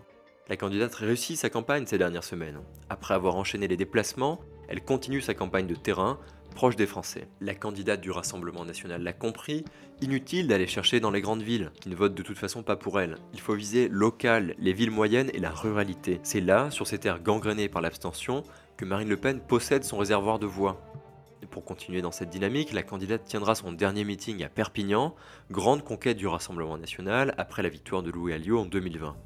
La 0.49 0.57
candidate 0.57 0.95
réussit 0.95 1.37
sa 1.37 1.50
campagne 1.50 1.87
ces 1.87 1.99
dernières 1.99 2.25
semaines. 2.25 2.61
Après 2.88 3.15
avoir 3.15 3.35
enchaîné 3.35 3.67
les 3.67 3.77
déplacements, 3.77 4.38
elle 4.69 4.85
continue 4.85 5.21
sa 5.21 5.35
campagne 5.35 5.67
de 5.67 5.75
terrain, 5.75 6.19
proche 6.49 6.76
des 6.76 6.87
Français. 6.87 7.28
La 7.40 7.55
candidate 7.55 8.00
du 8.00 8.11
Rassemblement 8.11 8.64
national 8.64 9.02
l'a 9.02 9.12
compris, 9.12 9.64
inutile 10.00 10.49
d'aller 10.49 10.67
chercher 10.67 11.00
dans 11.00 11.11
les 11.11 11.21
grandes 11.21 11.43
villes, 11.43 11.71
qui 11.81 11.88
ne 11.88 11.95
votent 11.95 12.14
de 12.14 12.23
toute 12.23 12.38
façon 12.38 12.62
pas 12.62 12.76
pour 12.76 13.00
elle. 13.00 13.17
Il 13.33 13.40
faut 13.40 13.55
viser 13.55 13.88
local, 13.88 14.55
les 14.59 14.73
villes 14.73 14.90
moyennes 14.90 15.31
et 15.35 15.38
la 15.38 15.50
ruralité. 15.50 16.21
C'est 16.23 16.40
là, 16.40 16.71
sur 16.71 16.87
ces 16.87 16.99
terres 16.99 17.23
gangrénées 17.23 17.69
par 17.69 17.83
l'abstention, 17.83 18.43
que 18.76 18.85
Marine 18.85 19.09
Le 19.09 19.17
Pen 19.17 19.40
possède 19.40 19.85
son 19.85 19.99
réservoir 19.99 20.38
de 20.38 20.47
voix. 20.47 20.81
Pour 21.50 21.64
continuer 21.64 22.02
dans 22.02 22.12
cette 22.12 22.31
dynamique, 22.31 22.73
la 22.73 22.83
candidate 22.83 23.25
tiendra 23.25 23.55
son 23.55 23.73
dernier 23.73 24.05
meeting 24.05 24.45
à 24.45 24.49
Perpignan, 24.49 25.14
grande 25.50 25.83
conquête 25.83 26.17
du 26.17 26.26
Rassemblement 26.26 26.76
national 26.76 27.35
après 27.38 27.62
la 27.62 27.69
victoire 27.69 28.02
de 28.02 28.11
Louis 28.11 28.33
Alliot 28.35 28.61
en 28.61 28.67
2020. 28.67 29.17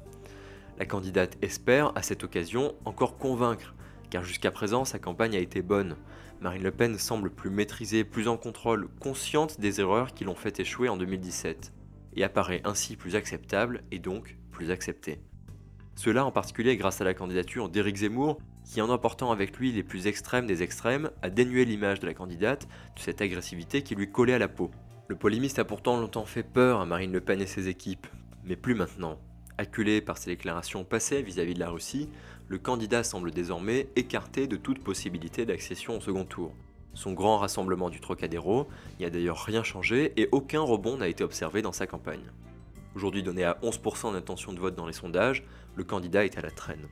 La 0.79 0.85
candidate 0.85 1.37
espère, 1.41 1.91
à 1.95 2.01
cette 2.01 2.23
occasion, 2.23 2.73
encore 2.85 3.17
convaincre, 3.17 3.75
car 4.09 4.23
jusqu'à 4.23 4.51
présent 4.51 4.85
sa 4.85 4.99
campagne 4.99 5.35
a 5.35 5.39
été 5.39 5.61
bonne. 5.61 5.95
Marine 6.43 6.63
Le 6.63 6.71
Pen 6.71 6.99
semble 6.99 7.29
plus 7.29 7.49
maîtrisée, 7.49 8.03
plus 8.03 8.27
en 8.27 8.35
contrôle, 8.35 8.89
consciente 8.99 9.61
des 9.61 9.79
erreurs 9.79 10.13
qui 10.13 10.25
l'ont 10.25 10.35
fait 10.35 10.59
échouer 10.59 10.89
en 10.89 10.97
2017, 10.97 11.71
et 12.17 12.23
apparaît 12.25 12.59
ainsi 12.65 12.97
plus 12.97 13.15
acceptable 13.15 13.81
et 13.91 13.99
donc 13.99 14.37
plus 14.51 14.69
acceptée. 14.69 15.21
Cela 15.95 16.25
en 16.25 16.33
particulier 16.33 16.75
grâce 16.75 16.99
à 16.99 17.05
la 17.05 17.13
candidature 17.13 17.69
d'Éric 17.69 17.95
Zemmour, 17.95 18.41
qui 18.65 18.81
en 18.81 18.89
emportant 18.89 19.31
avec 19.31 19.57
lui 19.57 19.71
les 19.71 19.83
plus 19.83 20.05
extrêmes 20.05 20.45
des 20.45 20.63
extrêmes, 20.63 21.11
a 21.21 21.29
dénué 21.29 21.63
l'image 21.63 22.01
de 22.01 22.07
la 22.07 22.13
candidate 22.13 22.67
de 22.97 22.99
cette 22.99 23.21
agressivité 23.21 23.81
qui 23.81 23.95
lui 23.95 24.11
collait 24.11 24.33
à 24.33 24.39
la 24.39 24.49
peau. 24.49 24.69
Le 25.07 25.15
polémiste 25.15 25.59
a 25.59 25.65
pourtant 25.65 25.97
longtemps 25.97 26.25
fait 26.25 26.43
peur 26.43 26.81
à 26.81 26.85
Marine 26.85 27.13
Le 27.13 27.21
Pen 27.21 27.39
et 27.39 27.47
ses 27.47 27.69
équipes, 27.69 28.07
mais 28.43 28.57
plus 28.57 28.75
maintenant. 28.75 29.17
Acculé 29.57 30.01
par 30.01 30.17
ses 30.17 30.31
déclarations 30.31 30.83
passées 30.83 31.21
vis-à-vis 31.21 31.53
de 31.53 31.59
la 31.59 31.69
Russie, 31.69 32.09
le 32.47 32.57
candidat 32.57 33.03
semble 33.03 33.31
désormais 33.31 33.87
écarté 33.95 34.47
de 34.47 34.57
toute 34.57 34.83
possibilité 34.83 35.45
d'accession 35.45 35.97
au 35.97 36.01
second 36.01 36.25
tour. 36.25 36.53
Son 36.93 37.13
grand 37.13 37.37
rassemblement 37.37 37.89
du 37.89 37.99
Trocadéro 37.99 38.67
n'y 38.99 39.05
a 39.05 39.09
d'ailleurs 39.09 39.43
rien 39.43 39.63
changé 39.63 40.13
et 40.17 40.29
aucun 40.31 40.61
rebond 40.61 40.97
n'a 40.97 41.07
été 41.07 41.23
observé 41.23 41.61
dans 41.61 41.71
sa 41.71 41.87
campagne. 41.87 42.31
Aujourd'hui 42.95 43.23
donné 43.23 43.43
à 43.43 43.57
11% 43.63 44.13
d'intention 44.13 44.53
de 44.53 44.59
vote 44.59 44.75
dans 44.75 44.85
les 44.85 44.93
sondages, 44.93 45.43
le 45.75 45.83
candidat 45.83 46.25
est 46.25 46.37
à 46.37 46.41
la 46.41 46.51
traîne. 46.51 46.87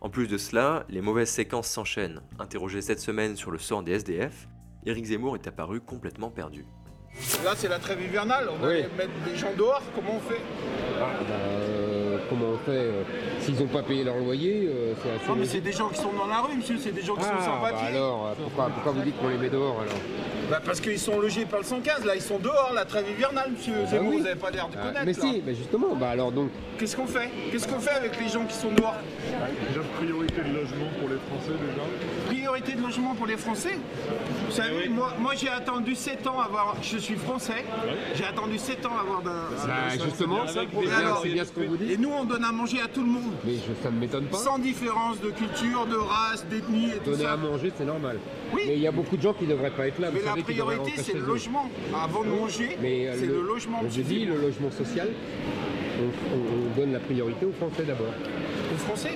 En 0.00 0.08
plus 0.08 0.28
de 0.28 0.38
cela, 0.38 0.86
les 0.88 1.02
mauvaises 1.02 1.30
séquences 1.30 1.68
s'enchaînent. 1.68 2.22
Interrogé 2.38 2.80
cette 2.80 3.00
semaine 3.00 3.36
sur 3.36 3.50
le 3.50 3.58
sort 3.58 3.82
des 3.82 3.92
SDF, 3.92 4.48
Éric 4.86 5.06
Zemmour 5.06 5.34
est 5.34 5.46
apparu 5.46 5.80
complètement 5.80 6.30
perdu. 6.30 6.64
Là, 7.44 7.54
c'est 7.56 7.68
la 7.68 7.78
trêve 7.78 8.00
hivernale, 8.02 8.48
on 8.50 8.56
va 8.58 8.68
mettre 8.68 9.10
des 9.26 9.36
gens 9.36 9.52
dehors, 9.56 9.82
comment 9.94 10.16
on 10.16 10.20
fait? 10.20 10.40
Ah, 11.00 11.10
bah, 11.20 11.26
euh, 11.30 11.75
Comment 12.28 12.46
on 12.54 12.58
fait 12.58 12.70
euh, 12.70 13.02
S'ils 13.40 13.58
n'ont 13.58 13.66
pas 13.66 13.82
payé 13.82 14.04
leur 14.04 14.16
loyer, 14.16 14.68
euh, 14.68 14.94
c'est 15.02 15.10
assez. 15.10 15.28
Non, 15.28 15.36
mais 15.36 15.46
c'est 15.46 15.60
des 15.60 15.72
gens 15.72 15.88
qui 15.88 16.00
sont 16.00 16.12
dans 16.12 16.26
la 16.26 16.40
rue, 16.40 16.56
monsieur, 16.56 16.76
c'est 16.78 16.92
des 16.92 17.02
gens 17.02 17.14
qui 17.14 17.22
sont 17.22 17.30
ah, 17.38 17.44
sans 17.44 17.60
bah 17.60 17.78
alors, 17.86 18.34
pourquoi, 18.42 18.68
pourquoi 18.68 18.92
vous 18.92 19.02
dites 19.02 19.16
qu'on 19.18 19.28
les 19.28 19.38
met 19.38 19.48
dehors 19.48 19.80
alors 19.80 20.00
bah 20.50 20.60
parce 20.64 20.80
qu'ils 20.80 20.98
sont 20.98 21.18
logés 21.18 21.44
par 21.44 21.58
le 21.58 21.64
115, 21.64 22.04
là 22.04 22.14
ils 22.14 22.22
sont 22.22 22.38
dehors, 22.38 22.70
la 22.74 22.84
trêve 22.84 23.06
hivernale, 23.10 23.50
monsieur. 23.50 23.74
Ah 23.84 23.90
bah 23.90 23.98
vous 23.98 24.20
n'avez 24.20 24.36
pas 24.36 24.50
l'air 24.50 24.68
de 24.68 24.76
connaître. 24.76 25.04
mais 25.04 25.12
si, 25.12 25.42
mais 25.44 25.54
justement, 25.54 25.96
bah 25.96 26.10
alors 26.10 26.30
donc. 26.30 26.50
Qu'est-ce 26.78 26.96
qu'on 26.96 27.06
fait? 27.06 27.30
Qu'est-ce 27.50 27.66
qu'on 27.66 27.80
fait 27.80 27.94
avec 27.96 28.20
les 28.20 28.28
gens 28.28 28.44
qui 28.44 28.54
sont 28.54 28.70
dehors? 28.70 28.94
Déjà 29.68 29.80
priorité 29.96 30.42
de 30.42 30.54
logement 30.54 30.86
pour 31.00 31.08
les 31.08 31.16
Français 31.16 31.52
déjà. 31.52 31.82
Priorité 32.26 32.72
de 32.74 32.82
logement 32.82 33.14
pour 33.14 33.26
les 33.26 33.36
Français? 33.36 33.78
Vous 34.46 34.52
savez, 34.52 34.88
moi, 34.88 35.14
moi 35.18 35.32
j'ai 35.34 35.48
attendu 35.48 35.94
7 35.94 36.26
ans 36.26 36.40
à 36.40 36.44
avoir. 36.44 36.76
Je 36.82 36.98
suis 36.98 37.16
français, 37.16 37.64
j'ai 38.14 38.24
attendu 38.24 38.58
7 38.58 38.86
ans 38.86 38.96
à 38.96 39.00
avoir 39.00 39.22
d'un. 39.22 39.48
Bah, 39.66 40.04
justement, 40.04 40.46
c'est 40.46 41.28
bien 41.28 41.44
ce 41.44 41.50
qu'on 41.50 41.66
vous 41.66 41.76
dit. 41.76 41.92
Et 41.92 41.96
nous 41.96 42.12
on 42.20 42.24
donne 42.24 42.44
à 42.44 42.52
manger 42.52 42.80
à 42.80 42.88
tout 42.88 43.02
le 43.02 43.10
monde. 43.10 43.32
Mais 43.44 43.54
ça 43.82 43.90
ne 43.90 43.98
m'étonne 43.98 44.26
pas. 44.26 44.38
Sans 44.38 44.58
différence 44.58 45.20
de 45.20 45.30
culture, 45.30 45.86
de 45.86 45.96
race, 45.96 46.46
d'ethnie 46.48 46.90
et 46.90 46.98
tout 46.98 47.12
ça. 47.12 47.18
Donner 47.18 47.26
à 47.26 47.36
manger, 47.36 47.72
c'est 47.76 47.84
normal. 47.84 48.18
Oui. 48.54 48.62
Mais 48.66 48.74
il 48.74 48.80
y 48.80 48.86
a 48.86 48.92
beaucoup 48.92 49.16
de 49.16 49.22
gens 49.22 49.32
qui 49.32 49.44
ne 49.44 49.50
devraient 49.50 49.70
pas 49.70 49.88
être 49.88 49.98
là. 50.00 50.10
Mais 50.12 50.20
la 50.22 50.42
priorité, 50.42 50.92
c'est 50.96 51.14
le 51.14 51.20
logement. 51.20 51.70
Avant 51.94 52.24
de 52.24 52.28
manger, 52.28 52.76
euh, 52.82 53.16
c'est 53.18 53.26
le, 53.26 53.42
logement. 53.42 53.82
Je 53.88 54.02
dis 54.02 54.24
le 54.24 54.36
logement 54.36 54.70
social. 54.70 55.08
On, 55.98 56.78
donne 56.78 56.92
la 56.92 57.00
priorité 57.00 57.46
aux 57.46 57.52
Français 57.52 57.84
d'abord. 57.84 58.12
Aux 58.74 58.78
Français 58.78 59.12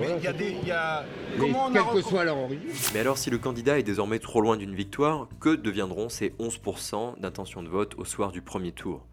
Mais 0.00 0.08
il 0.18 0.24
y 0.24 0.26
a 0.26 0.32
des. 0.32 0.56
Y 0.66 0.70
a... 0.72 1.04
Comment 1.38 1.70
quelle 1.70 2.02
que 2.02 2.02
soit 2.02 2.24
leur 2.24 2.38
origine. 2.38 2.68
Mais 2.92 3.00
alors, 3.00 3.18
si 3.18 3.30
le 3.30 3.38
candidat 3.38 3.78
est 3.78 3.84
désormais 3.84 4.18
trop 4.18 4.40
loin 4.40 4.56
d'une 4.56 4.74
victoire, 4.74 5.28
que 5.40 5.54
deviendront 5.54 6.08
ces 6.08 6.30
11% 6.40 7.20
d'intention 7.20 7.62
de 7.62 7.68
vote 7.68 7.94
au 7.98 8.04
soir 8.04 8.32
du 8.32 8.42
premier 8.42 8.72
tour? 8.72 9.06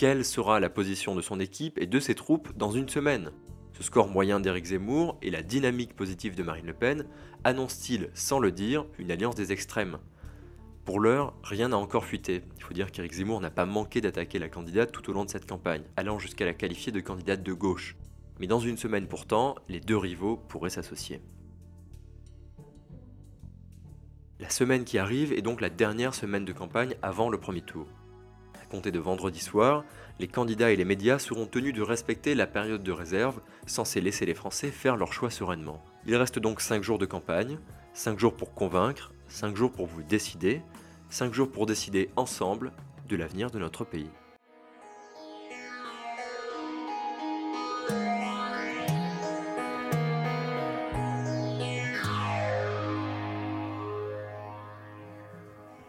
Quelle 0.00 0.24
sera 0.24 0.60
la 0.60 0.70
position 0.70 1.14
de 1.14 1.20
son 1.20 1.40
équipe 1.40 1.76
et 1.76 1.86
de 1.86 2.00
ses 2.00 2.14
troupes 2.14 2.56
dans 2.56 2.70
une 2.70 2.88
semaine 2.88 3.32
Ce 3.74 3.82
score 3.82 4.08
moyen 4.08 4.40
d'Éric 4.40 4.64
Zemmour 4.64 5.18
et 5.20 5.28
la 5.28 5.42
dynamique 5.42 5.94
positive 5.94 6.34
de 6.34 6.42
Marine 6.42 6.64
Le 6.64 6.72
Pen 6.72 7.04
annoncent-ils, 7.44 8.08
sans 8.14 8.38
le 8.38 8.50
dire, 8.50 8.86
une 8.98 9.10
alliance 9.10 9.34
des 9.34 9.52
extrêmes? 9.52 9.98
Pour 10.86 11.00
l'heure, 11.00 11.34
rien 11.42 11.68
n'a 11.68 11.76
encore 11.76 12.06
fuité. 12.06 12.40
Il 12.56 12.62
faut 12.62 12.72
dire 12.72 12.90
qu'Éric 12.90 13.12
Zemmour 13.12 13.42
n'a 13.42 13.50
pas 13.50 13.66
manqué 13.66 14.00
d'attaquer 14.00 14.38
la 14.38 14.48
candidate 14.48 14.90
tout 14.90 15.10
au 15.10 15.12
long 15.12 15.26
de 15.26 15.30
cette 15.30 15.46
campagne, 15.46 15.82
allant 15.98 16.18
jusqu'à 16.18 16.46
la 16.46 16.54
qualifier 16.54 16.92
de 16.92 17.00
candidate 17.00 17.42
de 17.42 17.52
gauche. 17.52 17.94
Mais 18.38 18.46
dans 18.46 18.58
une 18.58 18.78
semaine 18.78 19.06
pourtant, 19.06 19.54
les 19.68 19.80
deux 19.80 19.98
rivaux 19.98 20.38
pourraient 20.38 20.70
s'associer. 20.70 21.20
La 24.38 24.48
semaine 24.48 24.84
qui 24.84 24.96
arrive 24.96 25.34
est 25.34 25.42
donc 25.42 25.60
la 25.60 25.68
dernière 25.68 26.14
semaine 26.14 26.46
de 26.46 26.54
campagne 26.54 26.94
avant 27.02 27.28
le 27.28 27.38
premier 27.38 27.60
tour. 27.60 27.86
Compter 28.70 28.92
de 28.92 29.00
vendredi 29.00 29.40
soir, 29.40 29.84
les 30.20 30.28
candidats 30.28 30.70
et 30.70 30.76
les 30.76 30.84
médias 30.84 31.18
seront 31.18 31.46
tenus 31.46 31.74
de 31.74 31.82
respecter 31.82 32.36
la 32.36 32.46
période 32.46 32.84
de 32.84 32.92
réserve, 32.92 33.40
censée 33.66 34.00
laisser 34.00 34.26
les 34.26 34.34
Français 34.34 34.70
faire 34.70 34.96
leur 34.96 35.12
choix 35.12 35.28
sereinement. 35.28 35.82
Il 36.06 36.14
reste 36.14 36.38
donc 36.38 36.60
5 36.60 36.80
jours 36.84 36.98
de 36.98 37.06
campagne, 37.06 37.58
5 37.94 38.16
jours 38.20 38.36
pour 38.36 38.54
convaincre, 38.54 39.12
5 39.26 39.56
jours 39.56 39.72
pour 39.72 39.86
vous 39.86 40.04
décider, 40.04 40.62
5 41.08 41.34
jours 41.34 41.50
pour 41.50 41.66
décider 41.66 42.10
ensemble 42.14 42.70
de 43.08 43.16
l'avenir 43.16 43.50
de 43.50 43.58
notre 43.58 43.84
pays. 43.84 44.10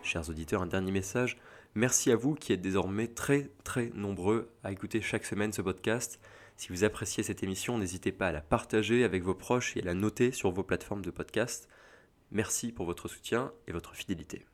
Chers 0.01 0.29
auditeurs, 0.29 0.61
un 0.61 0.65
dernier 0.65 0.91
message. 0.91 1.38
Merci 1.73 2.11
à 2.11 2.17
vous 2.17 2.35
qui 2.35 2.51
êtes 2.51 2.61
désormais 2.61 3.07
très 3.07 3.49
très 3.63 3.91
nombreux 3.95 4.51
à 4.63 4.73
écouter 4.73 5.01
chaque 5.01 5.25
semaine 5.25 5.53
ce 5.53 5.61
podcast. 5.61 6.19
Si 6.57 6.67
vous 6.67 6.83
appréciez 6.83 7.23
cette 7.23 7.43
émission, 7.43 7.77
n'hésitez 7.77 8.11
pas 8.11 8.27
à 8.27 8.31
la 8.33 8.41
partager 8.41 9.05
avec 9.05 9.23
vos 9.23 9.35
proches 9.35 9.77
et 9.77 9.81
à 9.81 9.85
la 9.85 9.93
noter 9.93 10.33
sur 10.33 10.51
vos 10.51 10.63
plateformes 10.63 11.03
de 11.03 11.11
podcast. 11.11 11.69
Merci 12.29 12.73
pour 12.73 12.85
votre 12.85 13.07
soutien 13.07 13.53
et 13.67 13.71
votre 13.71 13.95
fidélité. 13.95 14.45